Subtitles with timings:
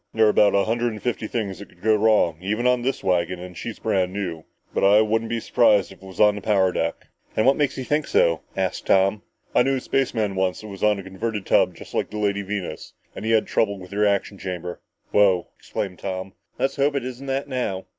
[0.15, 3.37] "There are a hundred and fifty things that could go wrong even on this wagon
[3.39, 4.45] and she's brand new.
[4.73, 7.05] But I wouldn't be surprised if it was on the power deck!"
[7.37, 9.21] "And what makes you think so?" asked Tom.
[9.53, 12.41] "I knew a spaceman once that was on a converted tub just like the Lady
[12.41, 14.79] Venus and he had trouble with the reaction chamber."
[15.11, 16.33] "Wow!" exclaimed Tom.
[16.57, 17.85] "Let's hope it isn't that now!"